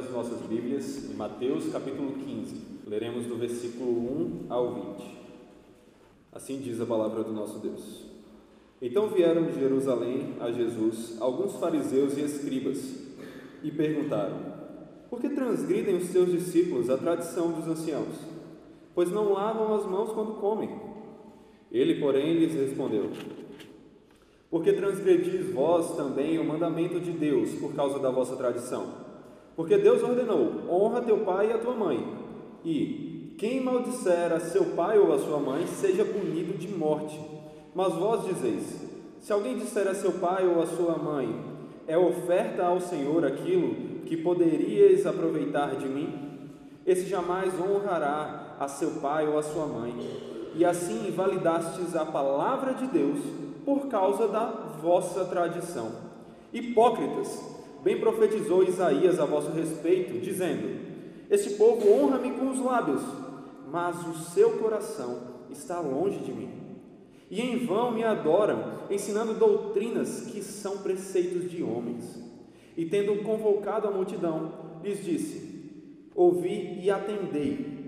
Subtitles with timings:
[0.00, 2.56] as nossas Bíblias em Mateus capítulo 15.
[2.86, 5.20] Leremos do versículo 1 ao 20.
[6.32, 8.06] Assim diz a palavra do nosso Deus.
[8.80, 12.78] Então vieram de Jerusalém a Jesus alguns fariseus e escribas
[13.62, 14.38] e perguntaram:
[15.10, 18.16] Por que transgridem os seus discípulos a tradição dos anciãos?
[18.94, 20.80] Pois não lavam as mãos quando comem.
[21.70, 23.10] Ele, porém, lhes respondeu:
[24.50, 29.09] Porque transgredis vós também o mandamento de Deus por causa da vossa tradição?
[29.60, 32.02] Porque Deus ordenou: honra teu pai e a tua mãe.
[32.64, 37.20] E quem maldisser a seu pai ou a sua mãe, seja punido de morte.
[37.74, 38.64] Mas vós dizeis:
[39.20, 41.38] se alguém disser a seu pai ou a sua mãe,
[41.86, 46.48] é oferta ao Senhor aquilo que poderíeis aproveitar de mim,
[46.86, 49.94] esse jamais honrará a seu pai ou a sua mãe.
[50.54, 53.18] E assim invalidastes a palavra de Deus
[53.66, 54.46] por causa da
[54.80, 55.90] vossa tradição.
[56.50, 60.80] Hipócritas, bem profetizou Isaías a vosso respeito, dizendo:
[61.28, 63.02] Este povo honra-me com os lábios,
[63.70, 65.18] mas o seu coração
[65.50, 66.50] está longe de mim.
[67.30, 72.20] E em vão me adoram, ensinando doutrinas que são preceitos de homens.
[72.76, 75.50] E tendo convocado a multidão, lhes disse:
[76.14, 77.80] Ouvi e atendei.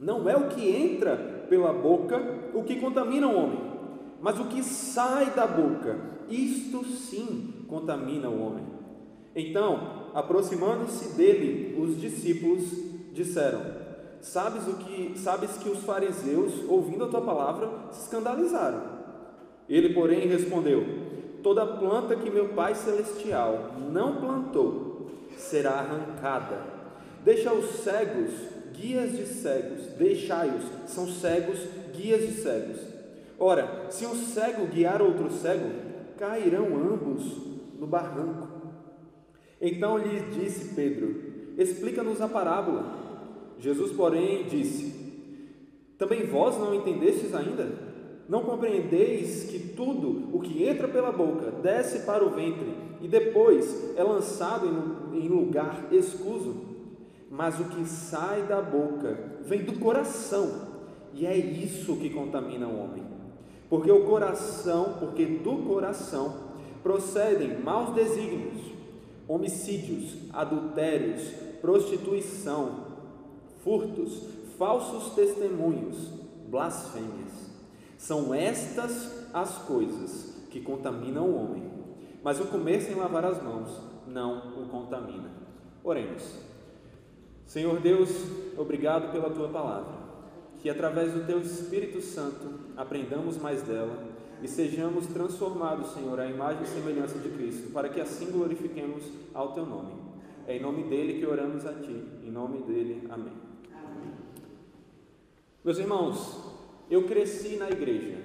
[0.00, 2.20] Não é o que entra pela boca
[2.54, 3.60] o que contamina o homem,
[4.20, 8.64] mas o que sai da boca, isto sim contamina o homem.
[9.34, 12.64] Então, aproximando-se dele, os discípulos
[13.12, 13.60] disseram:
[14.20, 18.82] Sabes o que sabes que os fariseus, ouvindo a tua palavra, se escandalizaram.
[19.68, 20.84] Ele, porém, respondeu:
[21.42, 26.82] Toda planta que meu Pai celestial não plantou será arrancada.
[27.24, 28.30] Deixa os cegos,
[28.72, 31.58] guias de cegos, deixai-os, são cegos,
[31.94, 32.80] guias de cegos.
[33.38, 35.70] Ora, se um cego guiar outro cego,
[36.18, 37.24] cairão ambos
[37.78, 38.51] no barranco.
[39.62, 41.14] Então lhe disse Pedro:
[41.56, 43.00] Explica-nos a parábola.
[43.60, 44.92] Jesus, porém, disse:
[45.96, 47.92] Também vós não entendestes ainda?
[48.28, 53.94] Não compreendeis que tudo o que entra pela boca desce para o ventre e depois
[53.96, 54.66] é lançado
[55.12, 56.72] em lugar escuso?
[57.30, 60.50] Mas o que sai da boca vem do coração,
[61.14, 63.02] e é isso que contamina o homem.
[63.70, 66.52] Porque o coração, porque do coração
[66.82, 68.71] procedem maus desígnios,
[69.28, 71.22] homicídios, adultérios,
[71.60, 72.86] prostituição,
[73.62, 74.22] furtos,
[74.58, 75.96] falsos testemunhos,
[76.48, 77.50] blasfêmias.
[77.96, 81.70] São estas as coisas que contaminam o homem.
[82.22, 83.70] Mas o comer sem lavar as mãos
[84.06, 85.30] não o contamina.
[85.82, 86.38] Oremos.
[87.46, 88.10] Senhor Deus,
[88.56, 90.02] obrigado pela tua palavra.
[90.60, 94.11] Que através do teu Espírito Santo aprendamos mais dela
[94.42, 99.52] e sejamos transformados, Senhor, à imagem e semelhança de Cristo, para que assim glorifiquemos ao
[99.52, 99.92] Teu nome.
[100.48, 103.32] É em nome dele que oramos a Ti, em nome dele, amém.
[103.72, 104.12] amém.
[105.64, 106.42] Meus irmãos,
[106.90, 108.18] eu cresci na igreja.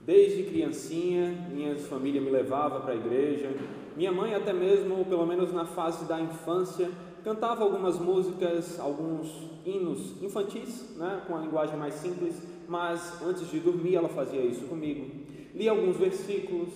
[0.00, 3.54] Desde criancinha, minha família me levava para a igreja.
[3.96, 6.90] Minha mãe, até mesmo, pelo menos na fase da infância,
[7.22, 9.28] cantava algumas músicas, alguns
[9.64, 14.64] hinos infantis, né, com a linguagem mais simples, mas antes de dormir ela fazia isso
[14.66, 16.68] comigo li alguns versículos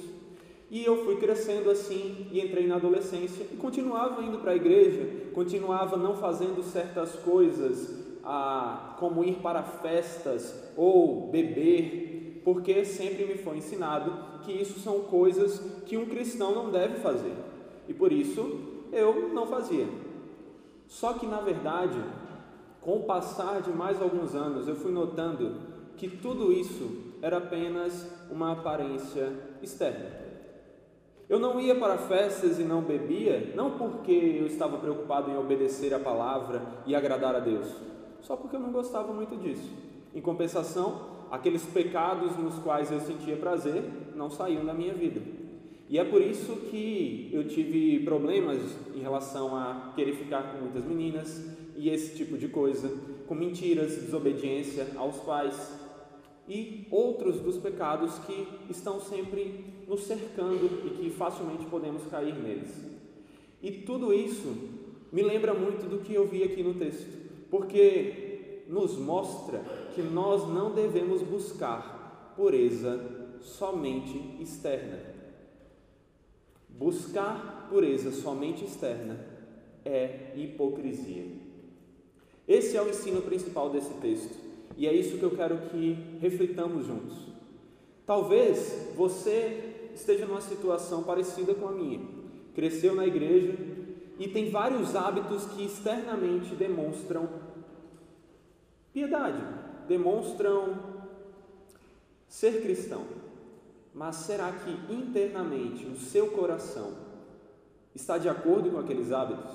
[0.71, 5.07] e eu fui crescendo assim e entrei na adolescência e continuava indo para a igreja,
[5.35, 7.95] continuava não fazendo certas coisas,
[8.25, 15.01] ah, como ir para festas ou beber, porque sempre me foi ensinado que isso são
[15.01, 17.35] coisas que um cristão não deve fazer
[17.87, 18.59] e por isso
[18.91, 19.87] eu não fazia.
[20.89, 22.03] Só que na verdade,
[22.81, 25.55] com o passar de mais alguns anos, eu fui notando
[25.99, 30.11] que tudo isso era apenas uma aparência externa.
[31.29, 35.95] Eu não ia para festas e não bebia, não porque eu estava preocupado em obedecer
[35.95, 37.69] a palavra e agradar a Deus,
[38.21, 39.71] só porque eu não gostava muito disso.
[40.13, 43.83] Em compensação, aqueles pecados nos quais eu sentia prazer
[44.15, 45.23] não saíam da minha vida.
[45.89, 48.59] E é por isso que eu tive problemas
[48.95, 52.91] em relação a querer ficar com muitas meninas e esse tipo de coisa,
[53.27, 55.82] com mentiras, desobediência aos pais,
[56.49, 62.71] e outros dos pecados que estão sempre nos cercando e que facilmente podemos cair neles.
[63.63, 64.55] E tudo isso
[65.13, 67.07] me lembra muito do que eu vi aqui no texto,
[67.51, 69.61] porque nos mostra
[69.95, 74.99] que nós não devemos buscar pureza somente externa.
[76.69, 79.19] Buscar pureza somente externa
[79.85, 81.27] é hipocrisia.
[82.49, 84.42] Esse é o ensino principal desse texto.
[84.77, 87.17] E é isso que eu quero que reflitamos juntos.
[88.07, 92.01] Talvez você esteja numa situação parecida com a minha.
[92.55, 93.55] Cresceu na igreja,
[94.19, 97.29] e tem vários hábitos que externamente demonstram
[98.93, 99.43] piedade,
[99.89, 100.79] demonstram
[102.29, 103.05] ser cristão.
[103.95, 106.93] Mas será que internamente o seu coração
[107.95, 109.51] está de acordo com aqueles hábitos?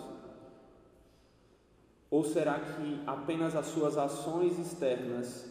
[2.10, 5.46] Ou será que apenas as suas ações externas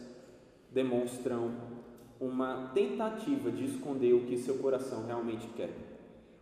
[0.71, 1.51] demonstram
[2.19, 5.69] uma tentativa de esconder o que seu coração realmente quer?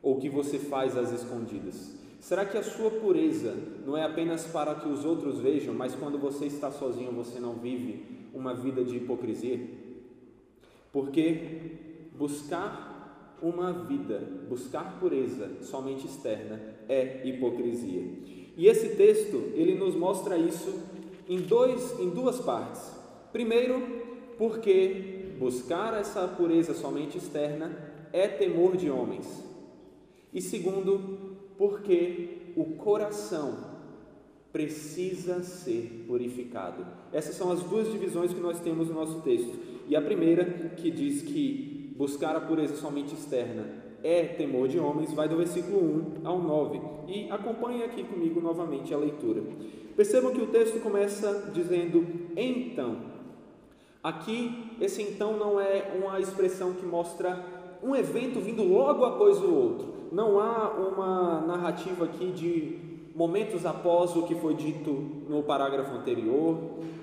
[0.02, 1.96] Ou que você faz às escondidas?
[2.20, 6.18] Será que a sua pureza não é apenas para que os outros vejam, mas quando
[6.18, 9.60] você está sozinho você não vive uma vida de hipocrisia?
[10.92, 14.20] Porque buscar uma vida,
[14.50, 18.45] buscar pureza somente externa é hipocrisia.
[18.58, 20.74] E esse texto, ele nos mostra isso
[21.28, 22.82] em, dois, em duas partes.
[23.32, 23.82] Primeiro,
[24.38, 27.78] porque buscar essa pureza somente externa
[28.14, 29.44] é temor de homens.
[30.34, 33.76] E segundo, porque o coração
[34.54, 36.86] precisa ser purificado.
[37.12, 39.54] Essas são as duas divisões que nós temos no nosso texto.
[39.88, 40.46] E a primeira,
[40.78, 45.80] que diz que buscar a pureza somente externa é temor de homens, vai do versículo
[46.24, 46.80] 1 ao 9.
[47.08, 49.42] E acompanhe aqui comigo novamente a leitura.
[49.96, 52.06] Percebam que o texto começa dizendo
[52.38, 52.98] então.
[54.04, 57.44] Aqui, esse então não é uma expressão que mostra
[57.82, 59.88] um evento vindo logo após o outro.
[60.12, 62.85] Não há uma narrativa aqui de
[63.16, 64.92] momentos após o que foi dito
[65.30, 66.58] no parágrafo anterior,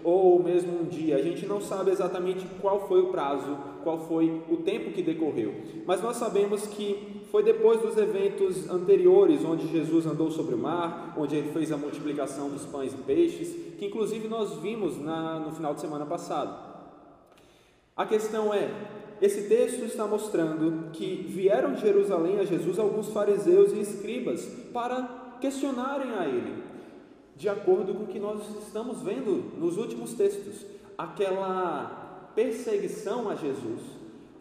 [0.05, 1.17] ou mesmo um dia.
[1.17, 5.55] A gente não sabe exatamente qual foi o prazo, qual foi o tempo que decorreu,
[5.87, 11.14] mas nós sabemos que foi depois dos eventos anteriores, onde Jesus andou sobre o mar,
[11.17, 15.50] onde ele fez a multiplicação dos pães e peixes, que inclusive nós vimos na, no
[15.53, 16.73] final de semana passado.
[17.97, 18.70] A questão é:
[19.20, 25.21] esse texto está mostrando que vieram de Jerusalém a Jesus alguns fariseus e escribas para
[25.43, 26.62] questionarem a ele,
[27.37, 30.65] de acordo com o que nós estamos vendo nos últimos textos,
[30.97, 33.81] aquela perseguição a Jesus,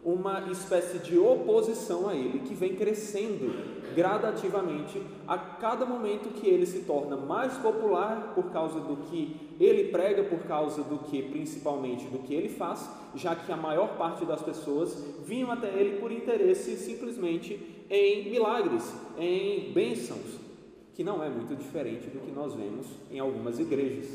[0.04, 3.52] uma espécie de oposição a ele que vem crescendo
[3.94, 9.90] gradativamente a cada momento que ele se torna mais popular por causa do que ele
[9.90, 14.24] prega, por causa do que principalmente do que ele faz, já que a maior parte
[14.24, 17.60] das pessoas vinham até ele por interesse simplesmente
[17.90, 20.41] em milagres, em bênçãos,
[20.94, 24.06] que não é muito diferente do que nós vemos em algumas igrejas,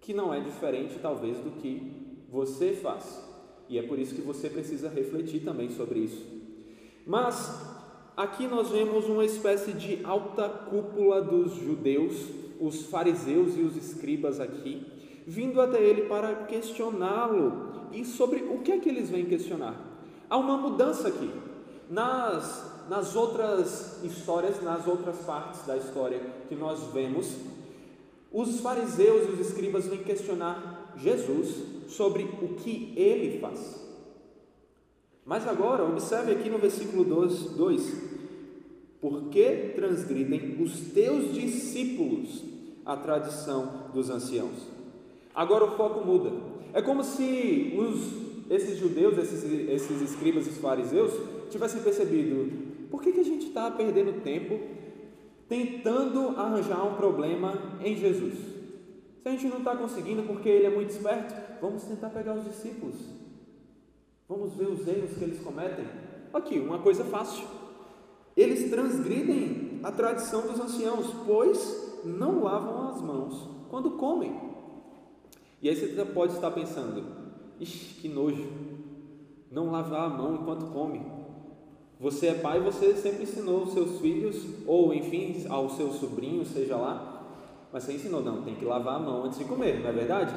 [0.00, 1.92] que não é diferente talvez do que
[2.28, 3.22] você faz.
[3.68, 6.24] E é por isso que você precisa refletir também sobre isso.
[7.06, 7.54] Mas
[8.16, 12.28] aqui nós vemos uma espécie de alta cúpula dos judeus,
[12.60, 14.86] os fariseus e os escribas aqui,
[15.26, 17.88] vindo até ele para questioná-lo.
[17.92, 19.80] E sobre o que é que eles vêm questionar?
[20.28, 21.30] Há uma mudança aqui.
[21.90, 27.34] Nas nas outras histórias, nas outras partes da história que nós vemos,
[28.32, 33.82] os fariseus e os escribas vêm questionar Jesus sobre o que ele faz.
[35.24, 37.94] Mas agora, observe aqui no versículo 2:
[39.00, 42.42] Por que transgridem os teus discípulos
[42.84, 44.74] a tradição dos anciãos?
[45.34, 46.32] Agora o foco muda.
[46.74, 51.12] É como se os, esses judeus, esses, esses escribas e fariseus
[51.50, 54.56] tivessem percebido por que, que a gente está perdendo tempo
[55.48, 58.38] tentando arranjar um problema em Jesus?
[59.20, 62.44] Se a gente não está conseguindo porque ele é muito esperto, vamos tentar pegar os
[62.44, 62.94] discípulos.
[64.28, 65.84] Vamos ver os erros que eles cometem.
[66.32, 67.44] Aqui, uma coisa fácil.
[68.36, 74.40] Eles transgridem a tradição dos anciãos, pois não lavam as mãos quando comem.
[75.60, 77.23] E aí você pode estar pensando:
[77.60, 78.44] ixi, que nojo,
[79.50, 81.02] não lavar a mão enquanto come.
[82.00, 86.76] Você é pai, você sempre ensinou os seus filhos, ou enfim, ao seu sobrinho, seja
[86.76, 87.14] lá,
[87.72, 90.32] mas você ensinou, não, tem que lavar a mão antes de comer, não é verdade?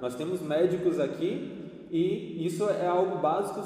[0.00, 3.60] Nós temos médicos aqui e isso é algo básico,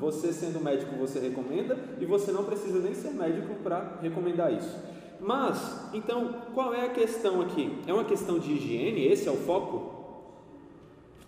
[0.00, 4.76] você sendo médico você recomenda e você não precisa nem ser médico para recomendar isso.
[5.20, 7.78] Mas, então, qual é a questão aqui?
[7.86, 9.06] É uma questão de higiene?
[9.06, 9.94] Esse é o foco?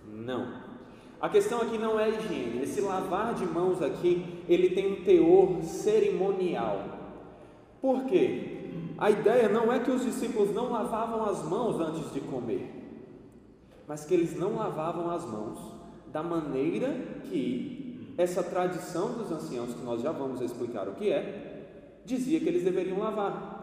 [0.07, 0.68] Não.
[1.21, 5.63] A questão aqui não é higiene, esse lavar de mãos aqui, ele tem um teor
[5.63, 6.85] cerimonial.
[7.81, 8.57] Por quê?
[8.97, 12.71] A ideia não é que os discípulos não lavavam as mãos antes de comer,
[13.87, 15.59] mas que eles não lavavam as mãos
[16.13, 16.95] da maneira
[17.25, 22.49] que essa tradição dos anciãos, que nós já vamos explicar o que é, dizia que
[22.49, 23.57] eles deveriam lavar.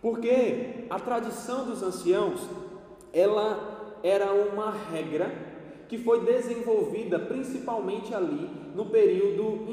[0.00, 2.40] Porque a tradição dos anciãos,
[3.12, 5.47] ela era uma regra
[5.88, 9.66] que foi desenvolvida principalmente ali no período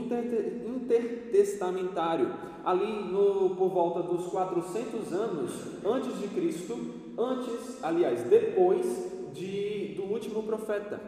[0.65, 2.31] intertestamentário,
[2.63, 5.51] ali no, por volta dos 400 anos
[5.85, 6.77] antes de Cristo,
[7.17, 10.99] antes, aliás, depois de, do último profeta.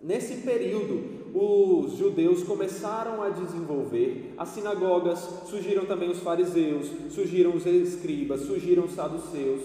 [0.00, 7.66] Nesse período, os judeus começaram a desenvolver as sinagogas, surgiram também os fariseus, surgiram os
[7.66, 9.62] escribas, surgiram os saduceus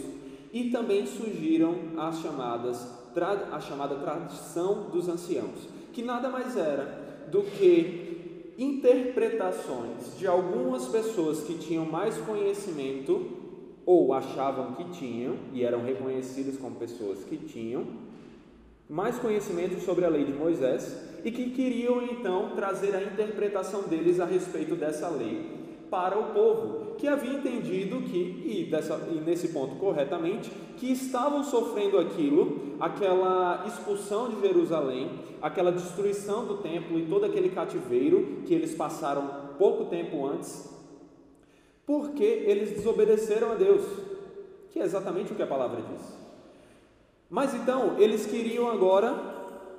[0.52, 3.03] e também surgiram as chamadas
[3.52, 11.42] a chamada tradição dos anciãos, que nada mais era do que interpretações de algumas pessoas
[11.42, 13.30] que tinham mais conhecimento
[13.86, 17.86] ou achavam que tinham e eram reconhecidas como pessoas que tinham
[18.90, 24.20] mais conhecimento sobre a lei de Moisés e que queriam então trazer a interpretação deles
[24.20, 25.52] a respeito dessa lei
[25.90, 31.44] para o povo, que havia entendido que, e, dessa, e nesse ponto corretamente, que estavam
[31.44, 35.10] sofrendo aquilo, aquela expulsão de Jerusalém,
[35.42, 40.70] aquela destruição do templo e todo aquele cativeiro que eles passaram pouco tempo antes,
[41.86, 43.82] porque eles desobedeceram a Deus,
[44.72, 46.24] que é exatamente o que a palavra diz.
[47.30, 49.14] Mas então, eles queriam agora,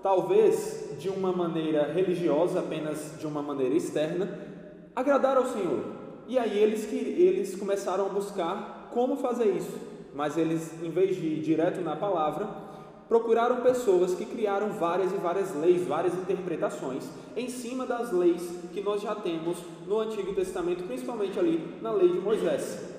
[0.02, 4.38] talvez de uma maneira religiosa, apenas de uma maneira externa,
[4.94, 5.84] agradar ao Senhor,
[6.26, 9.78] e aí eles, eles começaram a buscar como fazer isso,
[10.14, 12.48] mas eles, em vez de ir direto na palavra,
[13.08, 17.04] procuraram pessoas que criaram várias e várias leis, várias interpretações
[17.36, 22.08] em cima das leis que nós já temos no Antigo Testamento, principalmente ali na lei
[22.08, 22.92] de Moisés.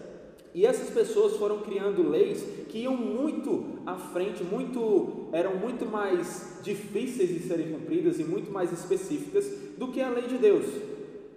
[0.54, 6.60] E essas pessoas foram criando leis que iam muito à frente, muito eram muito mais
[6.64, 9.46] difíceis de serem cumpridas e muito mais específicas
[9.78, 10.66] do que a lei de Deus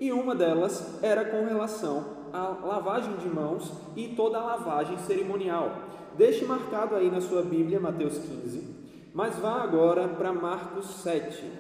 [0.01, 5.77] e uma delas era com relação à lavagem de mãos e toda a lavagem cerimonial.
[6.17, 8.63] Deixe marcado aí na sua Bíblia Mateus 15,
[9.15, 11.51] mas vá agora para Marcos 7.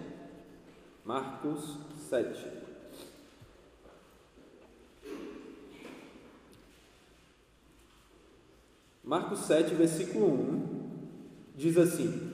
[1.05, 1.79] Marcos
[2.09, 2.69] 7.
[9.03, 10.63] Marcos 7, versículo 1,
[11.57, 12.31] diz assim: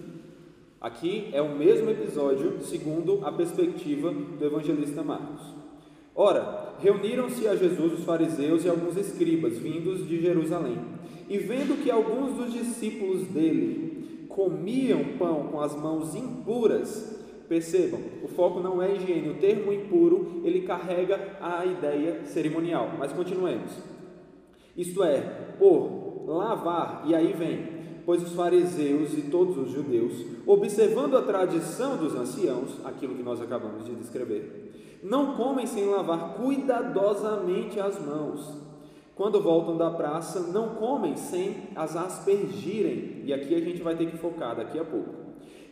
[0.81, 5.54] Aqui é o mesmo episódio, segundo a perspectiva do evangelista Marcos.
[6.15, 10.79] Ora, reuniram-se a Jesus os fariseus e alguns escribas, vindos de Jerusalém.
[11.29, 18.29] E vendo que alguns dos discípulos dele comiam pão com as mãos impuras, percebam, o
[18.29, 22.93] foco não é higiene, o termo impuro ele carrega a ideia cerimonial.
[22.99, 23.73] Mas continuemos.
[24.77, 25.21] Isto é,
[25.59, 27.67] por lavar, e aí vem,
[28.07, 30.13] pois os fariseus e todos os judeus,
[30.47, 34.64] observando a tradição dos anciãos, aquilo que nós acabamos de descrever,
[35.05, 38.51] não comem sem lavar cuidadosamente as mãos.
[39.15, 43.21] Quando voltam da praça, não comem sem as aspergirem.
[43.23, 45.11] E aqui a gente vai ter que focar daqui a pouco.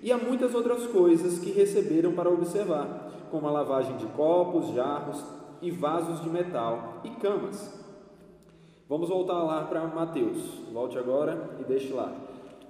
[0.03, 5.25] E há muitas outras coisas que receberam para observar, como a lavagem de copos, jarros
[5.63, 7.81] e vasos de metal e camas.
[8.87, 10.39] Vamos voltar lá para Mateus.
[10.71, 12.13] Volte agora e deixe lá.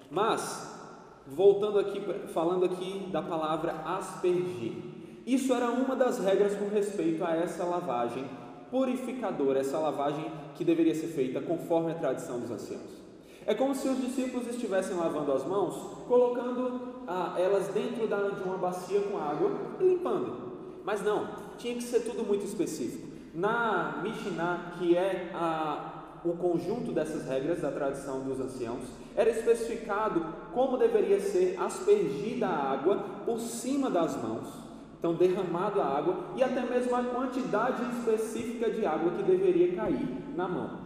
[0.09, 0.81] Mas,
[1.27, 4.92] voltando aqui, falando aqui da palavra aspergir.
[5.27, 8.25] Isso era uma das regras com respeito a essa lavagem
[8.71, 10.25] purificadora, essa lavagem
[10.57, 13.03] que deveria ser feita conforme a tradição dos anciãos.
[13.47, 15.75] É como se os discípulos estivessem lavando as mãos,
[16.09, 19.51] colocando ah, elas dentro da, de uma bacia com água
[19.81, 20.53] e limpando.
[20.85, 23.09] Mas não, tinha que ser tudo muito específico.
[23.35, 28.83] Na Mishnah, que é a, o conjunto dessas regras da tradição dos anciãos,
[29.15, 34.62] era especificado como deveria ser aspergida a água por cima das mãos
[35.03, 40.07] então, derramado a água e até mesmo a quantidade específica de água que deveria cair
[40.37, 40.79] na mão.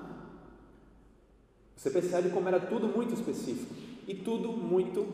[1.76, 3.74] Você percebe como era tudo muito específico
[4.08, 5.06] e tudo muito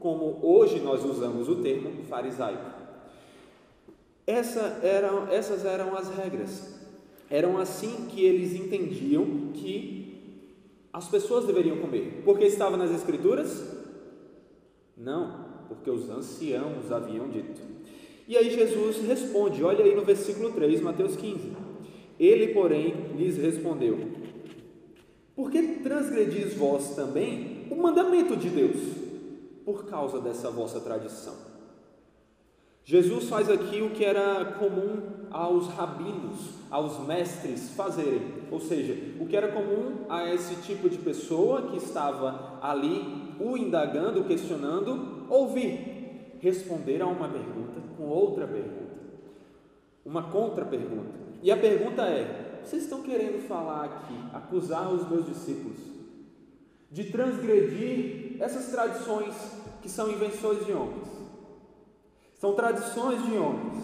[0.00, 2.64] como hoje nós usamos o termo farisaico.
[4.26, 6.80] Essa eram, essas eram as regras.
[7.28, 10.48] Eram assim que eles entendiam que
[10.90, 12.22] as pessoas deveriam comer.
[12.24, 13.76] Porque estava nas Escrituras?
[14.96, 17.75] Não, porque os anciãos haviam dito.
[18.28, 21.52] E aí Jesus responde, olha aí no versículo 3, Mateus 15.
[22.18, 23.98] Ele, porém, lhes respondeu:
[25.34, 28.76] Por que transgredis vós também o mandamento de Deus,
[29.64, 31.34] por causa dessa vossa tradição?
[32.84, 39.26] Jesus faz aqui o que era comum aos rabinos, aos mestres fazerem, ou seja, o
[39.26, 45.95] que era comum a esse tipo de pessoa que estava ali o indagando, questionando, ouvir
[46.46, 48.94] responder a uma pergunta com outra pergunta,
[50.04, 51.18] uma contra-pergunta.
[51.42, 55.78] E a pergunta é: vocês estão querendo falar aqui, acusar os meus discípulos
[56.90, 59.34] de transgredir essas tradições
[59.82, 61.16] que são invenções de homens?
[62.38, 63.82] são tradições de homens.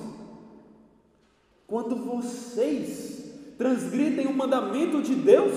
[1.67, 5.55] Quando vocês transgridem o mandamento de Deus,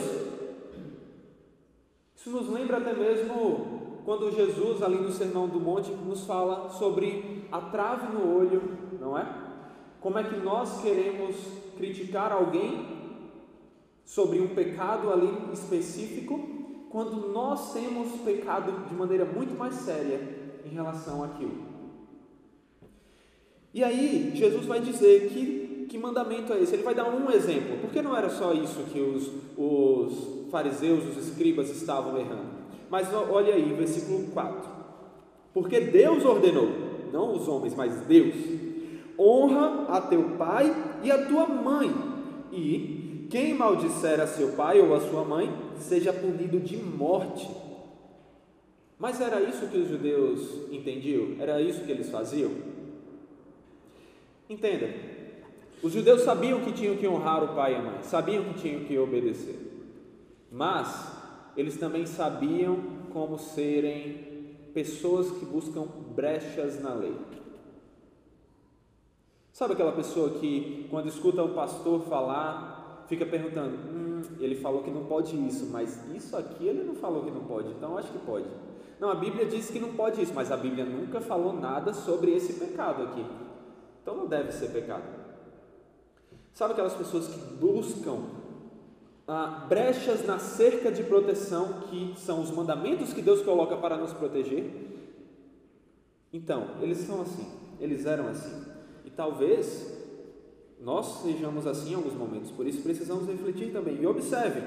[2.15, 3.74] isso nos lembra até mesmo
[4.05, 8.61] quando Jesus, ali no Sermão do Monte, nos fala sobre a trave no olho,
[9.01, 9.27] não é?
[9.99, 11.35] Como é que nós queremos
[11.75, 12.95] criticar alguém
[14.05, 16.39] sobre um pecado ali específico,
[16.91, 20.21] quando nós temos pecado de maneira muito mais séria
[20.63, 21.65] em relação àquilo.
[23.73, 26.75] E aí, Jesus vai dizer que, que mandamento é esse?
[26.75, 31.27] Ele vai dar um exemplo, porque não era só isso que os, os fariseus, os
[31.27, 32.54] escribas estavam errando.
[32.95, 34.69] Mas olha aí, versículo 4.
[35.53, 36.69] Porque Deus ordenou,
[37.11, 38.33] não os homens, mas Deus,
[39.19, 40.73] honra a teu pai
[41.03, 41.93] e a tua mãe,
[42.53, 47.45] e quem maldisser a seu pai ou a sua mãe, seja punido de morte.
[48.97, 51.35] Mas era isso que os judeus entendiam?
[51.37, 52.51] Era isso que eles faziam?
[54.49, 54.89] Entenda,
[55.83, 58.85] os judeus sabiam que tinham que honrar o pai e a mãe, sabiam que tinham
[58.85, 59.59] que obedecer,
[60.49, 61.14] mas
[61.55, 62.77] eles também sabiam
[63.11, 67.15] como serem pessoas que buscam brechas na lei.
[69.53, 74.91] Sabe aquela pessoa que, quando escuta o pastor falar, fica perguntando: hum, ele falou que
[74.91, 78.19] não pode isso, mas isso aqui ele não falou que não pode, então acho que
[78.19, 78.47] pode.
[78.99, 82.31] Não, a Bíblia diz que não pode isso, mas a Bíblia nunca falou nada sobre
[82.31, 83.25] esse pecado aqui.
[84.01, 85.03] Então não deve ser pecado.
[86.53, 88.23] Sabe aquelas pessoas que buscam
[89.27, 94.13] ah, brechas na cerca de proteção que são os mandamentos que Deus coloca para nos
[94.13, 94.69] proteger?
[96.31, 97.47] Então, eles são assim,
[97.79, 98.63] eles eram assim.
[99.05, 99.95] E talvez
[100.81, 104.01] nós sejamos assim em alguns momentos, por isso precisamos refletir também.
[104.01, 104.63] E observem,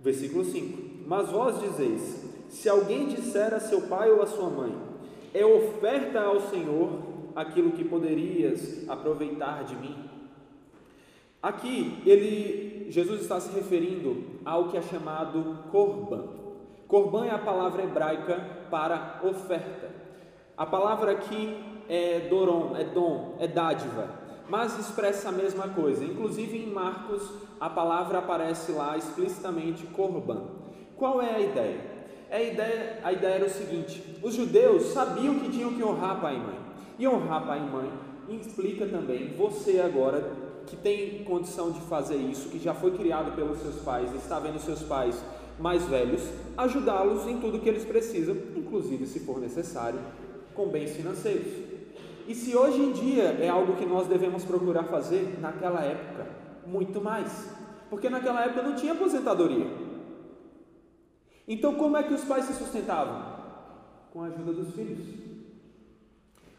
[0.00, 4.74] versículo 5: Mas vós dizeis: se alguém disser a seu pai ou a sua mãe,
[5.34, 6.90] é oferta ao Senhor
[7.34, 10.11] aquilo que poderias aproveitar de mim.
[11.42, 16.24] Aqui ele Jesus está se referindo ao que é chamado corban.
[16.86, 18.38] Corban é a palavra hebraica
[18.70, 19.90] para oferta.
[20.56, 21.56] A palavra aqui
[21.88, 24.08] é doron, é dom, é dádiva,
[24.48, 26.04] mas expressa a mesma coisa.
[26.04, 27.28] Inclusive em Marcos
[27.58, 30.42] a palavra aparece lá explicitamente corban.
[30.96, 31.80] Qual é a ideia?
[32.28, 36.20] É a ideia, a ideia era o seguinte: os judeus sabiam que tinham que honrar
[36.20, 36.58] pai e mãe.
[36.98, 37.90] E honrar pai e mãe
[38.28, 43.58] implica também você agora que tem condição de fazer isso, que já foi criado pelos
[43.58, 45.22] seus pais, está vendo seus pais
[45.58, 46.22] mais velhos,
[46.56, 50.00] ajudá-los em tudo que eles precisam, inclusive se for necessário,
[50.54, 51.52] com bens financeiros.
[52.26, 56.26] E se hoje em dia é algo que nós devemos procurar fazer, naquela época,
[56.66, 57.50] muito mais.
[57.90, 59.66] Porque naquela época não tinha aposentadoria.
[61.46, 63.22] Então, como é que os pais se sustentavam?
[64.12, 65.22] Com a ajuda dos filhos.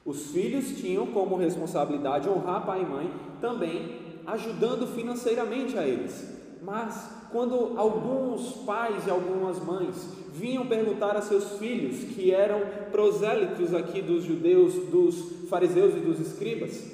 [0.06, 3.10] Os filhos tinham como responsabilidade honrar pai e mãe,
[3.44, 6.32] também ajudando financeiramente a eles.
[6.62, 9.96] Mas quando alguns pais e algumas mães
[10.32, 16.22] vinham perguntar a seus filhos, que eram prosélitos aqui dos judeus, dos fariseus e dos
[16.22, 16.90] escribas,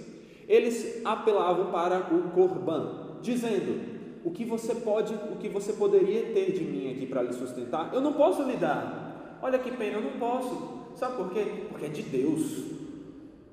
[0.48, 6.52] eles apelavam para o corban, dizendo: o que você pode, o que você poderia ter
[6.52, 9.38] de mim aqui para lhe sustentar, eu não posso lhe dar.
[9.40, 10.80] Olha que pena, eu não posso.
[10.96, 11.46] Sabe por quê?
[11.70, 12.42] Porque é de Deus.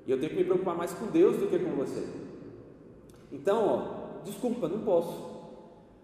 [0.06, 2.25] E eu tenho que me preocupar mais com Deus do que com você.
[3.30, 5.36] Então, ó, desculpa, não posso.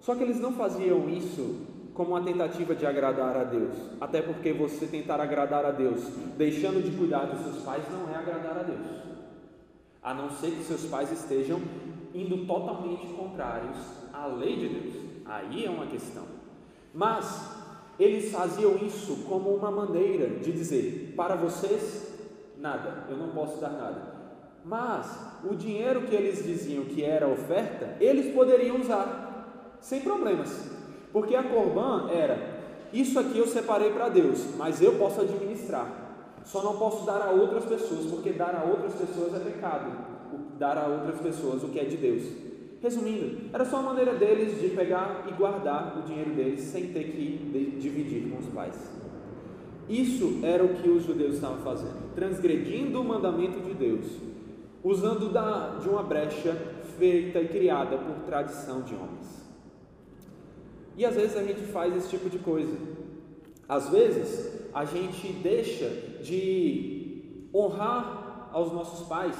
[0.01, 3.75] Só que eles não faziam isso como uma tentativa de agradar a Deus.
[4.01, 6.01] Até porque você tentar agradar a Deus,
[6.37, 8.81] deixando de cuidar dos seus pais, não é agradar a Deus.
[10.03, 11.61] A não ser que seus pais estejam
[12.15, 13.77] indo totalmente contrários
[14.13, 14.95] à lei de Deus.
[15.25, 16.25] Aí é uma questão.
[16.93, 17.63] Mas
[17.99, 22.13] eles faziam isso como uma maneira de dizer: para vocês
[22.59, 24.12] nada, eu não posso dar nada.
[24.65, 25.07] Mas
[25.45, 30.71] o dinheiro que eles diziam que era oferta, eles poderiam usar, sem problemas,
[31.13, 32.39] porque a corban era:
[32.93, 35.91] isso aqui eu separei para Deus, mas eu posso administrar,
[36.45, 39.91] só não posso dar a outras pessoas, porque dar a outras pessoas é pecado,
[40.59, 42.23] dar a outras pessoas o que é de Deus.
[42.81, 47.05] Resumindo, era só uma maneira deles de pegar e guardar o dinheiro deles sem ter
[47.13, 48.75] que dividir com os pais.
[49.89, 54.07] Isso era o que os judeus estavam fazendo, transgredindo o mandamento de Deus,
[54.83, 56.55] usando da, de uma brecha
[56.99, 59.43] feita e criada por tradição de homens.
[60.97, 62.77] E às vezes a gente faz esse tipo de coisa.
[63.69, 65.89] Às vezes a gente deixa
[66.23, 69.37] de honrar aos nossos pais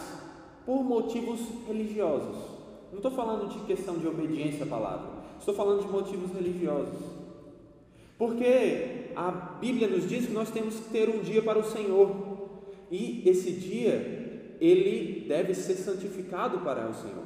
[0.65, 2.37] por motivos religiosos.
[2.91, 6.99] Não estou falando de questão de obediência à palavra, estou falando de motivos religiosos.
[8.19, 12.11] Porque a Bíblia nos diz que nós temos que ter um dia para o Senhor.
[12.91, 14.22] E esse dia,
[14.63, 17.25] ele deve ser santificado para o Senhor.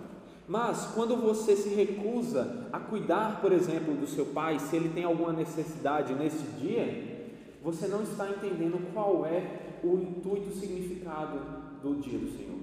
[0.49, 5.05] Mas quando você se recusa a cuidar, por exemplo, do seu pai, se ele tem
[5.05, 7.27] alguma necessidade nesse dia,
[7.63, 11.39] você não está entendendo qual é o intuito, o significado
[11.83, 12.59] do dia do Senhor.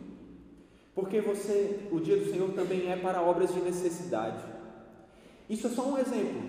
[0.96, 4.44] Porque você, o dia do Senhor também é para obras de necessidade.
[5.48, 6.42] Isso é só um exemplo.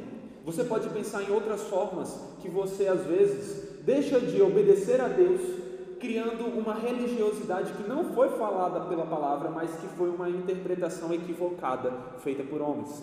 [0.46, 5.63] Você pode pensar em outras formas que você às vezes deixa de obedecer a Deus
[6.04, 11.90] criando uma religiosidade que não foi falada pela palavra, mas que foi uma interpretação equivocada
[12.18, 13.02] feita por homens.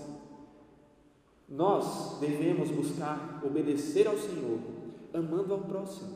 [1.49, 4.59] Nós devemos buscar obedecer ao Senhor,
[5.11, 6.15] amando ao próximo.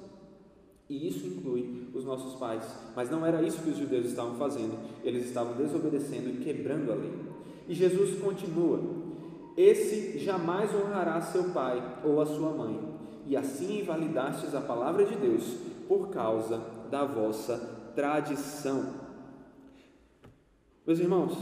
[0.88, 2.63] E isso inclui os nossos pais.
[2.95, 4.78] Mas não era isso que os judeus estavam fazendo.
[5.04, 7.12] Eles estavam desobedecendo e quebrando a lei.
[7.67, 8.80] E Jesus continua:
[9.58, 12.80] Esse jamais honrará seu pai ou a sua mãe,
[13.26, 15.43] e assim invalidastes a palavra de Deus
[15.88, 17.58] por causa da vossa
[17.95, 19.06] tradição.
[20.86, 21.36] Meus irmãos,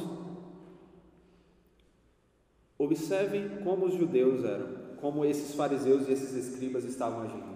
[2.77, 4.67] observem como os judeus eram,
[5.01, 7.53] como esses fariseus e esses escribas estavam agindo.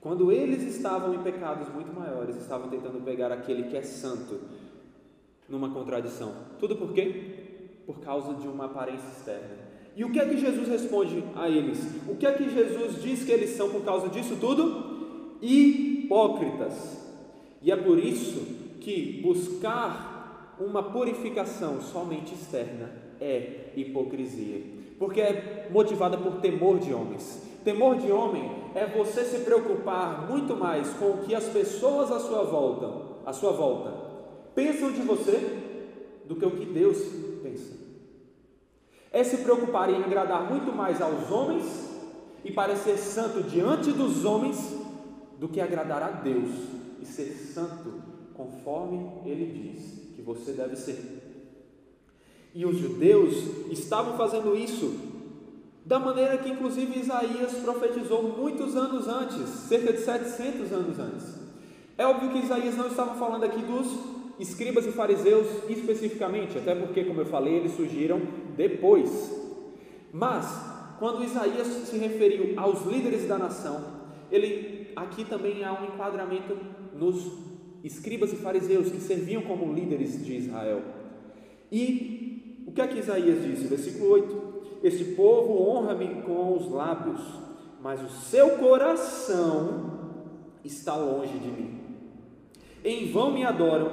[0.00, 4.40] Quando eles estavam em pecados muito maiores, estavam tentando pegar aquele que é santo
[5.48, 6.32] numa contradição.
[6.58, 7.82] Tudo por quê?
[7.84, 9.70] Por causa de uma aparência externa.
[9.96, 11.78] E o que é que Jesus responde a eles?
[12.08, 15.36] O que é que Jesus diz que eles são por causa disso tudo?
[15.42, 16.99] Hipócritas.
[17.62, 18.40] E é por isso
[18.80, 24.62] que buscar uma purificação somente externa é hipocrisia,
[24.98, 27.42] porque é motivada por temor de homens.
[27.62, 32.18] Temor de homem é você se preocupar muito mais com o que as pessoas à
[32.18, 33.92] sua volta, à sua volta,
[34.54, 35.58] pensam de você
[36.24, 36.98] do que o que Deus
[37.42, 37.74] pensa.
[39.12, 41.90] É se preocupar em agradar muito mais aos homens
[42.42, 44.56] e parecer santo diante dos homens
[45.38, 46.79] do que agradar a Deus
[47.10, 48.02] ser santo
[48.34, 51.30] conforme ele diz que você deve ser.
[52.54, 53.34] E os judeus
[53.70, 55.10] estavam fazendo isso
[55.84, 61.40] da maneira que inclusive Isaías profetizou muitos anos antes, cerca de 700 anos antes.
[61.96, 63.86] É óbvio que Isaías não estava falando aqui dos
[64.38, 68.20] escribas e fariseus especificamente, até porque, como eu falei, eles surgiram
[68.56, 69.36] depois.
[70.12, 70.46] Mas,
[70.98, 73.84] quando Isaías se referiu aos líderes da nação,
[74.30, 76.56] ele aqui também há um enquadramento
[76.94, 77.32] nos
[77.82, 80.82] escribas e fariseus que serviam como líderes de Israel.
[81.70, 83.66] E o que é que Isaías disse?
[83.66, 87.20] Versículo 8: Este povo honra-me com os lábios,
[87.82, 90.00] mas o seu coração
[90.64, 91.80] está longe de mim.
[92.84, 93.90] Em vão me adoram,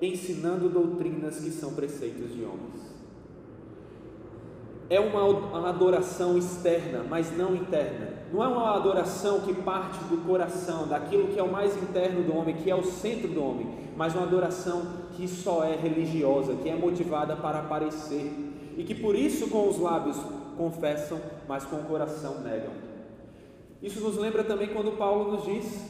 [0.00, 2.87] ensinando doutrinas que são preceitos de homens.
[4.90, 8.08] É uma adoração externa, mas não interna.
[8.32, 12.36] Não é uma adoração que parte do coração, daquilo que é o mais interno do
[12.36, 14.82] homem, que é o centro do homem, mas uma adoração
[15.16, 18.32] que só é religiosa, que é motivada para aparecer
[18.76, 20.16] e que por isso com os lábios
[20.56, 22.72] confessam, mas com o coração negam.
[23.82, 25.84] Isso nos lembra também quando Paulo nos diz: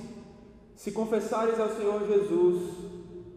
[0.74, 2.70] Se confessares ao Senhor Jesus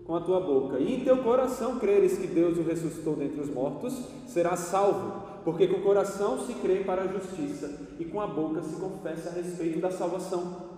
[0.06, 3.50] com a tua boca e em teu coração creres que Deus o ressuscitou dentre os
[3.50, 3.94] mortos,
[4.28, 8.62] serás salvo porque com o coração se crê para a justiça e com a boca
[8.62, 10.72] se confessa a respeito da salvação.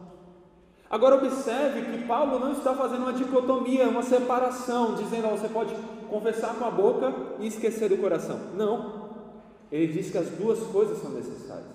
[0.90, 5.74] Agora observe que Paulo não está fazendo uma dicotomia, uma separação, dizendo, você pode
[6.08, 8.40] confessar com a boca e esquecer do coração.
[8.56, 9.10] Não.
[9.72, 11.66] Ele diz que as duas coisas são necessárias.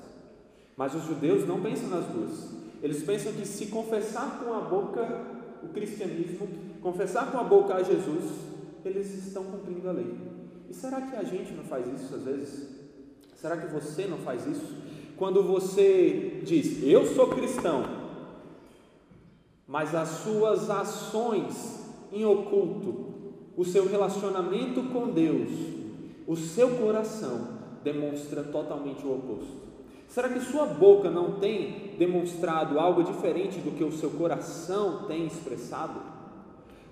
[0.77, 2.49] Mas os judeus não pensam nas duas.
[2.81, 5.27] Eles pensam que se confessar com a boca
[5.65, 6.49] o cristianismo,
[6.81, 8.31] confessar com a boca a Jesus,
[8.85, 10.15] eles estão cumprindo a lei.
[10.71, 12.78] E será que a gente não faz isso às vezes?
[13.41, 14.75] Será que você não faz isso?
[15.17, 17.85] Quando você diz, eu sou cristão,
[19.65, 23.15] mas as suas ações em oculto,
[23.57, 25.51] o seu relacionamento com Deus,
[26.27, 29.57] o seu coração demonstra totalmente o oposto.
[30.09, 35.27] Será que sua boca não tem demonstrado algo diferente do que o seu coração tem
[35.27, 36.01] expressado?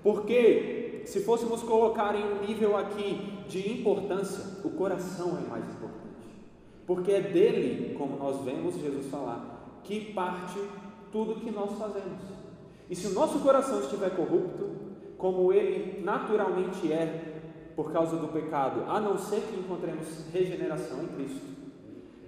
[0.00, 5.85] Porque se fôssemos colocar em um nível aqui de importância, o coração é mais importante.
[6.86, 10.58] Porque é dele, como nós vemos Jesus falar, que parte
[11.10, 12.20] tudo que nós fazemos.
[12.88, 14.76] E se o nosso coração estiver corrupto,
[15.18, 17.32] como ele naturalmente é
[17.74, 21.46] por causa do pecado, a não ser que encontremos regeneração em Cristo,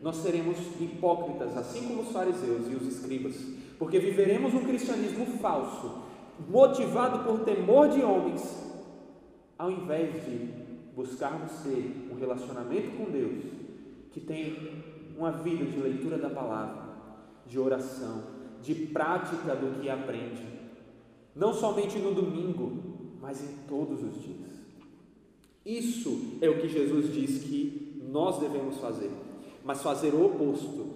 [0.02, 3.34] nós seremos hipócritas, assim como os fariseus e os escribas,
[3.78, 6.02] porque viveremos um cristianismo falso,
[6.48, 8.64] motivado por temor de homens,
[9.58, 10.50] ao invés de
[10.94, 13.57] buscarmos ter um relacionamento com Deus
[14.18, 14.82] que tem
[15.16, 16.88] uma vida de leitura da palavra,
[17.46, 18.24] de oração,
[18.60, 20.42] de prática do que aprende,
[21.34, 24.48] não somente no domingo, mas em todos os dias.
[25.64, 29.10] Isso é o que Jesus diz que nós devemos fazer.
[29.64, 30.94] Mas fazer o oposto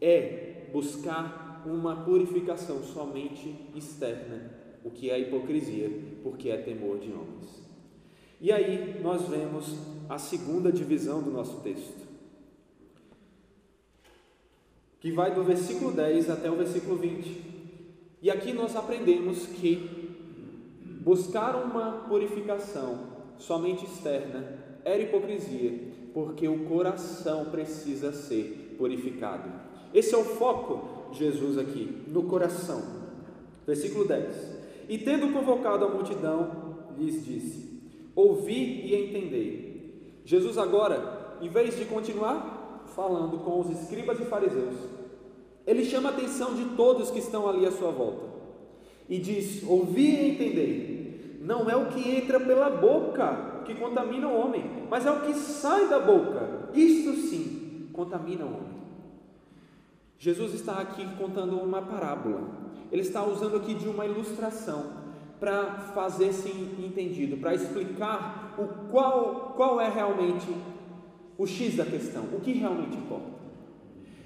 [0.00, 4.52] é buscar uma purificação somente externa,
[4.84, 5.90] o que é hipocrisia,
[6.22, 7.62] porque é temor de homens.
[8.40, 9.74] E aí nós vemos
[10.08, 12.07] a segunda divisão do nosso texto,
[15.00, 17.42] que vai do versículo 10 até o versículo 20.
[18.20, 20.16] E aqui nós aprendemos que
[21.00, 23.06] buscar uma purificação
[23.38, 25.78] somente externa era hipocrisia,
[26.12, 29.50] porque o coração precisa ser purificado.
[29.94, 32.82] Esse é o foco de Jesus aqui, no coração.
[33.66, 34.58] Versículo 10.
[34.88, 37.80] E tendo convocado a multidão, lhes disse:
[38.14, 40.22] Ouvi e entendei.
[40.24, 42.57] Jesus agora, em vez de continuar
[42.98, 44.74] falando com os escribas e fariseus,
[45.64, 48.24] ele chama a atenção de todos que estão ali à sua volta
[49.08, 51.38] e diz: Ouvi e entendei.
[51.40, 55.32] Não é o que entra pela boca que contamina o homem, mas é o que
[55.34, 56.70] sai da boca.
[56.74, 58.78] Isto sim contamina o homem.
[60.18, 62.42] Jesus está aqui contando uma parábola.
[62.90, 64.98] Ele está usando aqui de uma ilustração
[65.38, 70.48] para fazer se entendido, para explicar o qual, qual é realmente
[71.38, 73.38] o X da questão, o que realmente importa.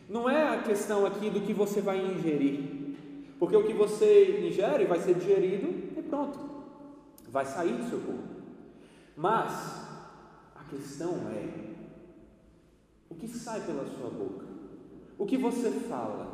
[0.08, 2.96] Não é a questão aqui do que você vai ingerir,
[3.38, 6.38] porque o que você ingere vai ser digerido e pronto,
[7.28, 8.22] vai sair do seu corpo.
[9.14, 9.52] Mas
[10.56, 11.72] a questão é
[13.10, 14.46] o que sai pela sua boca,
[15.18, 16.32] o que você fala,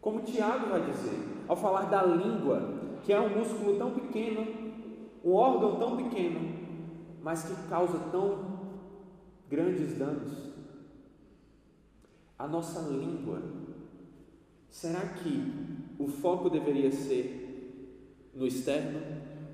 [0.00, 2.68] como Tiago vai dizer, ao falar da língua,
[3.04, 4.44] que é um músculo tão pequeno,
[5.24, 6.52] um órgão tão pequeno,
[7.22, 8.51] mas que causa tão
[9.52, 10.32] grandes danos.
[12.38, 13.42] A nossa língua,
[14.70, 15.52] será que
[15.98, 18.98] o foco deveria ser no externo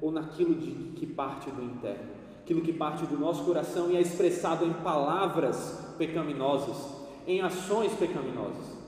[0.00, 2.16] ou naquilo de, que parte do interno?
[2.42, 6.76] Aquilo que parte do nosso coração e é expressado em palavras pecaminosas,
[7.26, 8.78] em ações pecaminosas.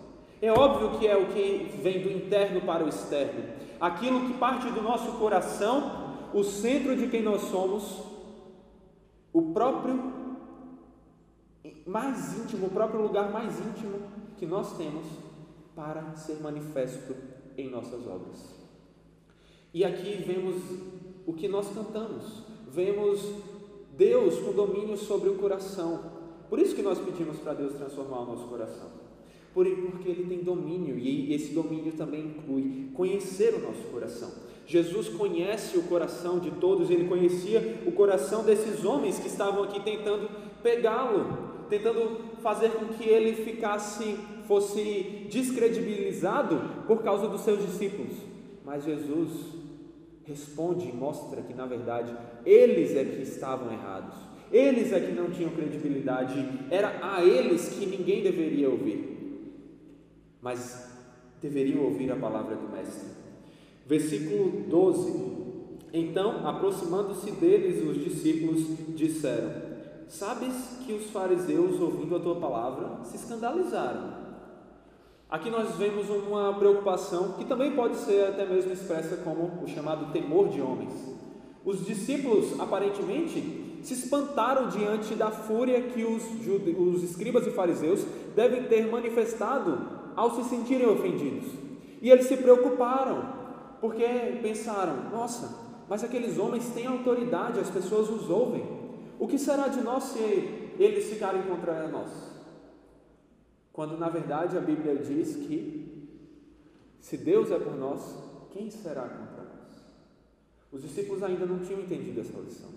[0.41, 3.43] É óbvio que é o que vem do interno para o externo,
[3.81, 8.01] aquilo que parte do nosso coração, o centro de quem nós somos,
[9.33, 10.20] o próprio
[11.87, 14.01] mais íntimo, o próprio lugar mais íntimo
[14.39, 15.07] que nós temos
[15.75, 17.15] para ser manifesto
[17.57, 18.55] em nossas obras.
[19.73, 20.57] E aqui vemos
[21.27, 23.21] o que nós cantamos, vemos
[23.97, 26.21] Deus com domínio sobre o coração.
[26.49, 29.01] Por isso que nós pedimos para Deus transformar o nosso coração
[29.53, 34.31] porque ele tem domínio e esse domínio também inclui conhecer o nosso coração.
[34.67, 39.81] Jesus conhece o coração de todos, ele conhecia o coração desses homens que estavam aqui
[39.81, 40.31] tentando
[40.63, 48.13] pegá-lo, tentando fazer com que ele ficasse, fosse descredibilizado por causa dos seus discípulos.
[48.65, 49.31] Mas Jesus
[50.25, 54.15] responde e mostra que na verdade eles é que estavam errados.
[54.53, 59.11] Eles é que não tinham credibilidade, era a eles que ninguém deveria ouvir
[60.43, 60.89] mas
[61.41, 63.09] deveriam ouvir a palavra do Mestre.
[63.87, 65.13] Versículo 12:
[65.93, 69.70] Então, aproximando-se deles, os discípulos disseram:
[70.11, 70.53] Sabes
[70.85, 74.13] que os fariseus, ouvindo a tua palavra, se escandalizaram.
[75.31, 80.13] Aqui nós vemos uma preocupação que também pode ser até mesmo expressa como o chamado
[80.13, 80.93] temor de homens.
[81.65, 86.25] Os discípulos, aparentemente, se espantaram diante da fúria que os,
[86.77, 89.79] os escribas e fariseus devem ter manifestado
[90.17, 91.53] ao se sentirem ofendidos.
[92.03, 93.33] E eles se preocuparam,
[93.81, 94.05] porque
[94.43, 95.57] pensaram: nossa,
[95.89, 98.80] mas aqueles homens têm autoridade, as pessoas os ouvem.
[99.21, 100.19] O que será de nós se
[100.79, 102.11] eles ficarem contra nós?
[103.71, 106.09] Quando na verdade a Bíblia diz que
[106.99, 108.01] se Deus é por nós,
[108.51, 109.83] quem será contra nós?
[110.73, 112.71] Os discípulos ainda não tinham entendido essa lição.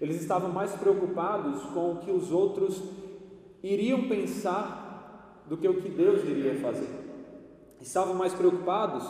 [0.00, 2.82] Eles estavam mais preocupados com o que os outros
[3.62, 6.88] iriam pensar do que o que Deus iria fazer.
[7.80, 9.04] Estavam mais preocupados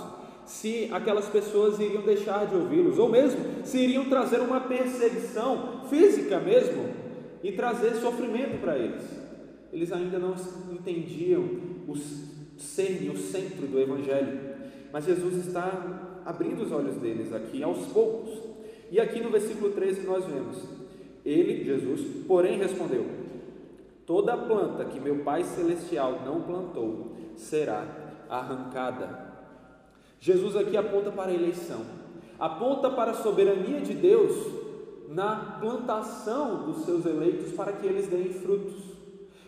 [0.49, 6.41] se aquelas pessoas iriam deixar de ouvi-los, ou mesmo se iriam trazer uma perseguição física
[6.41, 6.89] mesmo
[7.43, 9.05] e trazer sofrimento para eles.
[9.71, 10.35] Eles ainda não
[10.73, 11.43] entendiam
[11.87, 11.95] o
[12.57, 14.41] cerne, o centro do Evangelho,
[14.91, 18.31] mas Jesus está abrindo os olhos deles aqui aos poucos.
[18.91, 20.65] E aqui no versículo 13 nós vemos:
[21.27, 23.05] Ele, Jesus, porém respondeu:
[24.07, 27.87] Toda planta que meu Pai Celestial não plantou será
[28.31, 29.28] arrancada.
[30.21, 31.85] Jesus aqui aponta para a eleição,
[32.39, 34.35] aponta para a soberania de Deus
[35.09, 38.83] na plantação dos seus eleitos para que eles deem frutos.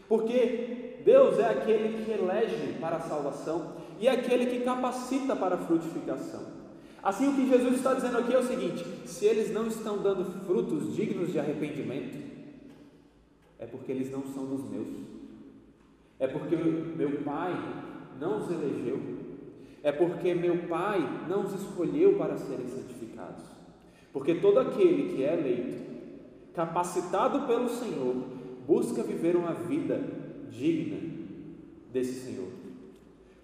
[0.08, 5.56] Porque Deus é aquele que elege para a salvação e é aquele que capacita para
[5.56, 6.60] a frutificação.
[7.02, 10.24] Assim, o que Jesus está dizendo aqui é o seguinte: se eles não estão dando
[10.44, 12.18] frutos dignos de arrependimento,
[13.58, 14.88] é porque eles não são dos meus,
[16.18, 17.54] é porque meu Pai
[18.18, 19.19] não os elegeu,
[19.82, 23.44] é porque meu Pai não os escolheu para serem santificados.
[24.12, 25.90] Porque todo aquele que é eleito,
[26.54, 28.14] capacitado pelo Senhor,
[28.66, 30.00] busca viver uma vida
[30.50, 30.98] digna
[31.92, 32.48] desse Senhor.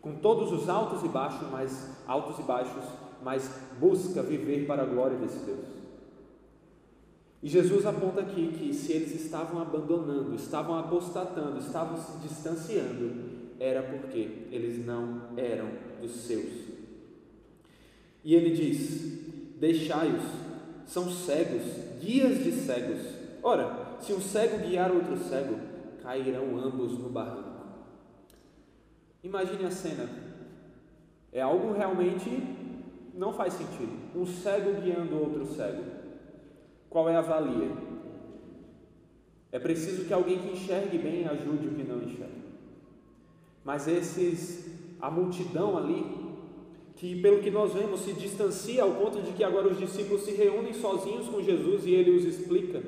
[0.01, 2.85] Com todos os altos e baixos, mais altos e baixos,
[3.22, 5.77] mas busca viver para a glória desse Deus.
[7.42, 13.12] E Jesus aponta aqui que se eles estavam abandonando, estavam apostatando, estavam se distanciando,
[13.59, 15.68] era porque eles não eram
[16.07, 16.53] dos seus.
[18.25, 20.23] E ele diz: Deixai-os,
[20.87, 21.62] são cegos,
[22.01, 23.01] guias de cegos.
[23.42, 25.59] Ora, se um cego guiar outro cego,
[26.03, 27.57] cairão ambos no barranco.
[29.23, 30.09] Imagine a cena.
[31.33, 32.31] É algo realmente
[33.14, 33.92] não faz sentido.
[34.14, 35.85] Um cego guiando outro cego.
[36.88, 37.71] Qual é a valia?
[39.51, 42.47] É preciso que alguém que enxergue bem ajude o que não enxerga.
[43.64, 44.66] Mas esses,
[45.00, 46.04] a multidão ali,
[46.96, 50.32] que pelo que nós vemos se distancia ao ponto de que agora os discípulos se
[50.32, 52.82] reúnem sozinhos com Jesus e ele os explica.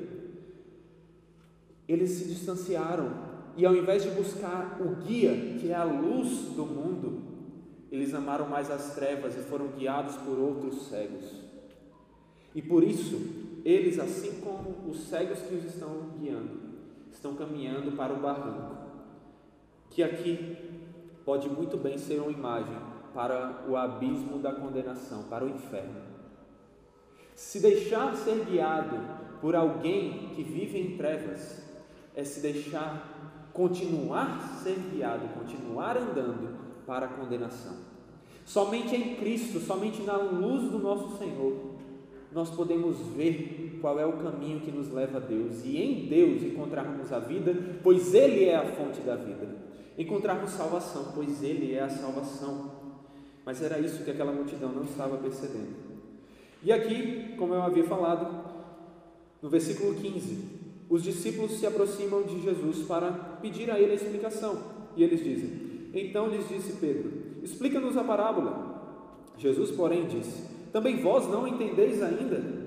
[1.87, 6.65] Eles se distanciaram e ao invés de buscar o guia, que é a luz do
[6.65, 7.21] mundo,
[7.91, 11.25] eles amaram mais as trevas e foram guiados por outros cegos.
[12.53, 13.19] E por isso,
[13.65, 16.59] eles, assim como os cegos que os estão guiando,
[17.11, 18.75] estão caminhando para o barranco,
[19.89, 20.68] que aqui
[21.29, 22.75] pode muito bem ser uma imagem
[23.13, 26.01] para o abismo da condenação, para o inferno.
[27.35, 28.97] Se deixar ser guiado
[29.39, 31.63] por alguém que vive em trevas,
[32.15, 37.77] é se deixar continuar ser guiado, continuar andando para a condenação.
[38.43, 41.75] Somente em Cristo, somente na luz do nosso Senhor,
[42.31, 46.41] nós podemos ver qual é o caminho que nos leva a Deus e em Deus
[46.41, 49.58] encontrarmos a vida, pois Ele é a fonte da vida.
[49.99, 52.71] Encontrarmos salvação, pois Ele é a salvação.
[53.45, 55.75] Mas era isso que aquela multidão não estava percebendo.
[56.63, 58.43] E aqui, como eu havia falado,
[59.41, 60.59] no versículo 15,
[60.89, 64.57] os discípulos se aproximam de Jesus para pedir a Ele a explicação.
[64.95, 69.31] E eles dizem: então lhes disse Pedro: Explica-nos a parábola.
[69.37, 72.59] Jesus, porém, disse: Também vós não entendeis ainda?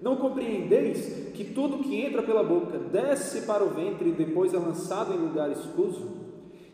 [0.00, 4.58] Não compreendeis que tudo que entra pela boca desce para o ventre e depois é
[4.58, 6.19] lançado em lugar escuso?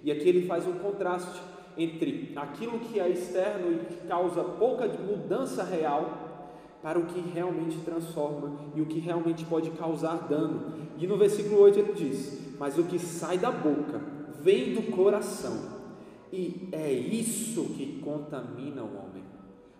[0.06, 1.42] E aqui ele faz um contraste
[1.76, 7.78] entre aquilo que é externo e que causa pouca mudança real para o que realmente
[7.78, 10.74] transforma e o que realmente pode causar dano.
[10.96, 14.00] E no versículo 8 ele diz: Mas o que sai da boca
[14.40, 15.74] vem do coração
[16.32, 19.24] e é isso que contamina o homem.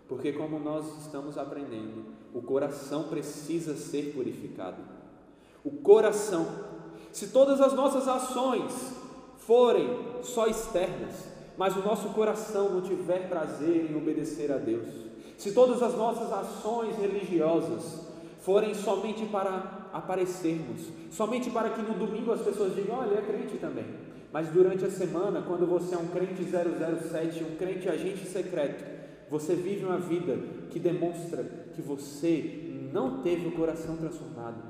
[0.09, 4.81] Porque, como nós estamos aprendendo, o coração precisa ser purificado.
[5.63, 6.45] O coração,
[7.13, 9.06] se todas as nossas ações
[9.47, 11.23] forem só externas,
[11.57, 14.89] mas o nosso coração não tiver prazer em obedecer a Deus,
[15.37, 18.05] se todas as nossas ações religiosas
[18.41, 23.57] forem somente para aparecermos, somente para que no domingo as pessoas digam: olha, é crente
[23.57, 23.85] também,
[24.33, 28.83] mas durante a semana, quando você é um crente 007, um crente agente secreto,
[29.29, 30.37] você vive uma vida
[30.71, 34.61] que demonstra que você não teve o coração transformado,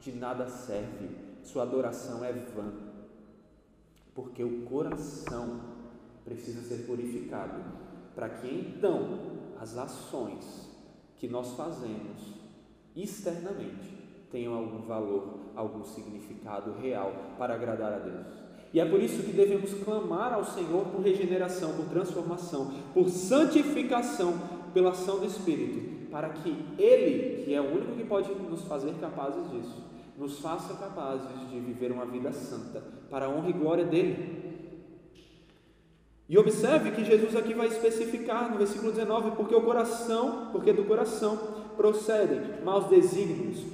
[0.00, 1.08] de nada serve,
[1.42, 2.89] sua adoração é vã,
[4.20, 5.60] porque o coração
[6.22, 7.58] precisa ser purificado,
[8.14, 9.18] para que então
[9.58, 10.68] as ações
[11.16, 12.34] que nós fazemos
[12.94, 13.98] externamente
[14.30, 18.26] tenham algum valor, algum significado real para agradar a Deus.
[18.74, 24.34] E é por isso que devemos clamar ao Senhor por regeneração, por transformação, por santificação
[24.74, 28.92] pela ação do Espírito, para que Ele, que é o único que pode nos fazer
[29.00, 29.89] capazes disso,
[30.20, 34.68] nos faça capazes de viver uma vida santa, para a honra e glória dele.
[36.28, 40.84] E observe que Jesus aqui vai especificar no versículo 19, porque o coração, porque do
[40.84, 41.38] coração
[41.74, 43.64] procedem maus desígnios.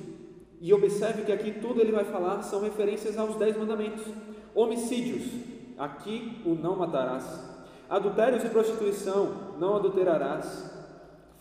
[0.61, 4.05] E observe que aqui tudo ele vai falar são referências aos dez mandamentos.
[4.55, 5.25] Homicídios,
[5.77, 7.25] aqui o não matarás.
[7.91, 10.71] Adultérios e prostituição, não adulterarás.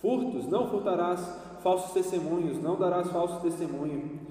[0.01, 1.21] Furtos, não furtarás.
[1.61, 4.25] Falsos testemunhos, não darás falso testemunho.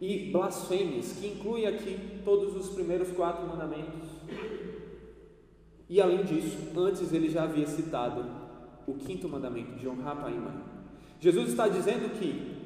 [0.00, 4.08] E blasfêmias, que inclui aqui todos os primeiros quatro mandamentos.
[5.88, 8.24] E além disso, antes ele já havia citado
[8.86, 10.62] o quinto mandamento de honrar pai e mãe.
[11.20, 12.56] Jesus está dizendo que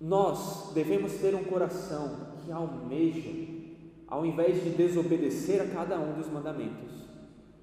[0.00, 3.54] nós devemos ter um coração que almeja
[4.14, 6.92] ao invés de desobedecer a cada um dos mandamentos,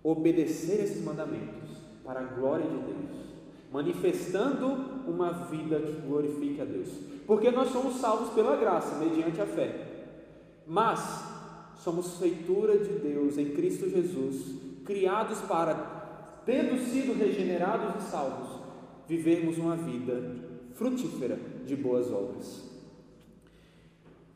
[0.04, 1.70] obedecer esses mandamentos
[2.04, 3.26] para a glória de Deus,
[3.72, 4.66] manifestando
[5.08, 6.90] uma vida que glorifique a Deus.
[7.32, 9.74] Porque nós somos salvos pela graça, mediante a fé.
[10.68, 11.00] Mas
[11.78, 14.54] somos feitura de Deus em Cristo Jesus,
[14.84, 18.60] criados para, tendo sido regenerados e salvos,
[19.08, 20.22] vivermos uma vida
[20.74, 22.70] frutífera de boas obras.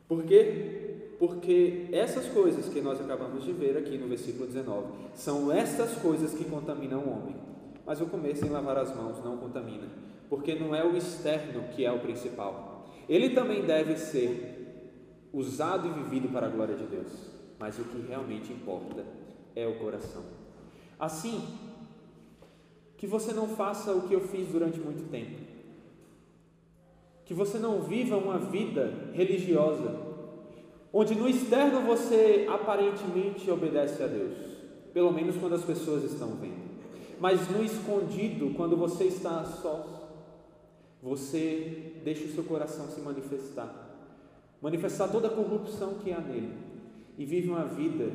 [0.08, 1.16] Por quê?
[1.20, 6.34] Porque essas coisas que nós acabamos de ver aqui no versículo 19 são essas coisas
[6.34, 7.36] que contaminam o homem.
[7.86, 9.90] Mas o comer sem lavar as mãos não contamina,
[10.30, 12.75] porque não é o externo que é o principal.
[13.08, 14.54] Ele também deve ser
[15.32, 17.12] usado e vivido para a glória de Deus,
[17.60, 19.06] mas o que realmente importa
[19.56, 20.24] é o coração.
[21.00, 21.42] Assim,
[22.98, 25.42] que você não faça o que eu fiz durante muito tempo.
[27.26, 30.06] Que você não viva uma vida religiosa
[30.98, 34.38] onde no externo você aparentemente obedece a Deus,
[34.94, 36.64] pelo menos quando as pessoas estão vendo,
[37.20, 39.88] mas no escondido, quando você está a sós,
[41.06, 43.72] você deixa o seu coração se manifestar,
[44.60, 46.52] manifestar toda a corrupção que há nele
[47.16, 48.12] e vive uma vida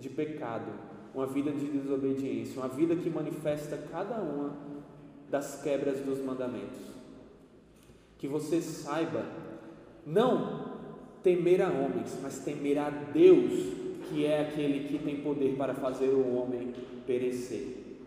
[0.00, 0.70] de pecado,
[1.12, 4.56] uma vida de desobediência, uma vida que manifesta cada uma
[5.28, 6.78] das quebras dos mandamentos.
[8.18, 9.26] Que você saiba,
[10.06, 10.76] não
[11.24, 13.52] temer a homens, mas temer a Deus,
[14.08, 16.72] que é aquele que tem poder para fazer o homem
[17.04, 17.98] perecer.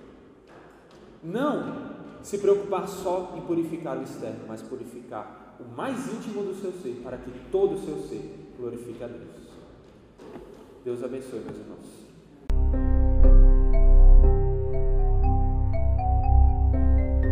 [1.21, 6.71] Não se preocupar só em purificar o externo, mas purificar o mais íntimo do seu
[6.71, 9.51] ser, para que todo o seu ser glorifique a Deus.
[10.83, 12.00] Deus abençoe, meus irmãos.